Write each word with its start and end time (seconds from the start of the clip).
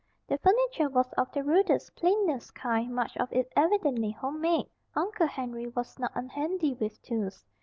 The 0.27 0.39
furniture 0.39 0.89
was 0.89 1.13
of 1.13 1.31
the 1.31 1.43
rudest 1.43 1.95
plainest 1.95 2.55
kind 2.55 2.89
much 2.89 3.15
of 3.17 3.31
it 3.31 3.53
evidently 3.55 4.09
home 4.09 4.41
made. 4.41 4.67
Uncle 4.95 5.27
Henry 5.27 5.67
was 5.67 5.99
not 5.99 6.11
unhandy 6.15 6.73
with 6.79 6.99
tools. 7.03 7.45